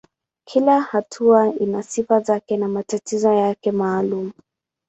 Kila 0.45 0.81
hatua 0.81 1.55
ina 1.55 1.83
sifa 1.83 2.19
zake 2.19 2.57
na 2.57 2.67
matatizo 2.67 3.33
yake 3.33 3.71
maalumu. 3.71 4.31